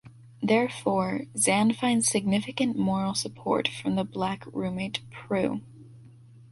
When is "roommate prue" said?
4.51-5.61